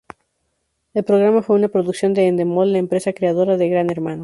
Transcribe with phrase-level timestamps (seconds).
[0.95, 4.19] El programa fue una producción de Endemol, la empresa creadora de Gran Hermano.